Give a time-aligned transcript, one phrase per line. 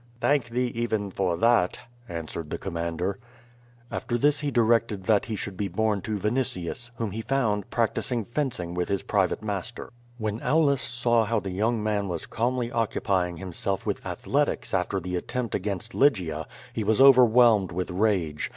[0.19, 1.77] ''"Thank thee even for that,"
[2.09, 3.19] answered the commander.
[3.91, 7.99] After this he directed that he should be borne to Vinitius, whom he found i>raet
[7.99, 9.93] icing fencing with his private master.
[10.19, 10.41] QUO VADIS.
[10.41, 14.99] 43 Wlien Aulus saw how the young man was calml)' occupying himself witli athletics after
[14.99, 18.49] the attempt against Lygia, he was overwhelmed by rage.